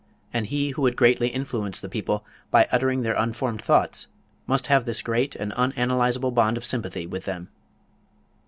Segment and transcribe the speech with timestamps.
[0.33, 4.07] And he who would greatly influence the people by uttering their unformed thoughts
[4.47, 7.49] must have this great and unanalyzable bond of sympathy with them."